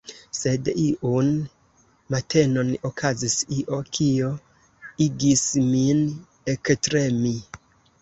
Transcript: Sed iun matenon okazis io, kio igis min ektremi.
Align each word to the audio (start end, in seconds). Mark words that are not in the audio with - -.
Sed 0.35 0.69
iun 0.83 1.29
matenon 2.15 2.73
okazis 2.91 3.37
io, 3.59 3.81
kio 4.01 4.35
igis 5.09 5.47
min 5.71 6.05
ektremi. 6.59 7.41